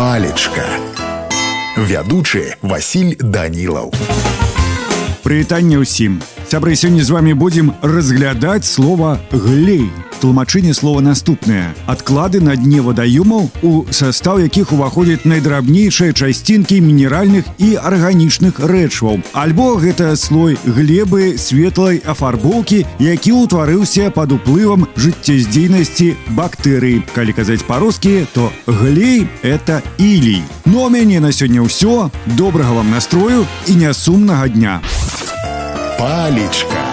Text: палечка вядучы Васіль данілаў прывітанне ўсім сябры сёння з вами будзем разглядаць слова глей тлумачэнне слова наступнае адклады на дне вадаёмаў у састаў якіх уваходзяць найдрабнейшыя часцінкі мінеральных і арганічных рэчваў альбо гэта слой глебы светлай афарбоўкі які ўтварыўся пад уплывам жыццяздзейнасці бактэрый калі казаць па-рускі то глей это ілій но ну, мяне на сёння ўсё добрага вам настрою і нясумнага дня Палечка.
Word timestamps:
палечка 0.00 0.66
вядучы 1.76 2.56
Васіль 2.62 3.16
данілаў 3.20 3.92
прывітанне 5.26 5.80
ўсім 5.82 6.20
сябры 6.50 6.76
сёння 6.76 7.04
з 7.04 7.10
вами 7.10 7.32
будзем 7.32 7.74
разглядаць 7.82 8.64
слова 8.64 9.18
глей 9.32 9.90
тлумачэнне 10.20 10.74
слова 10.74 11.00
наступнае 11.00 11.74
адклады 11.86 12.40
на 12.40 12.56
дне 12.56 12.80
вадаёмаў 12.80 13.50
у 13.62 13.72
састаў 13.90 14.40
якіх 14.42 14.72
уваходзяць 14.72 15.24
найдрабнейшыя 15.28 16.12
часцінкі 16.12 16.80
мінеральных 16.80 17.44
і 17.58 17.74
арганічных 17.76 18.60
рэчваў 18.60 19.20
альбо 19.32 19.76
гэта 19.82 20.14
слой 20.16 20.58
глебы 20.64 21.36
светлай 21.38 22.00
афарбоўкі 22.04 22.84
які 22.98 23.32
ўтварыўся 23.42 24.10
пад 24.10 24.32
уплывам 24.32 24.88
жыццяздзейнасці 24.96 26.14
бактэрый 26.38 27.02
калі 27.14 27.36
казаць 27.36 27.66
па-рускі 27.68 28.26
то 28.32 28.50
глей 28.66 29.28
это 29.42 29.82
ілій 29.98 30.42
но 30.64 30.88
ну, 30.88 30.90
мяне 30.90 31.20
на 31.20 31.32
сёння 31.32 31.62
ўсё 31.62 32.10
добрага 32.38 32.80
вам 32.80 32.90
настрою 32.90 33.46
і 33.66 33.76
нясумнага 33.76 34.48
дня 34.48 34.80
Палечка. 36.01 36.90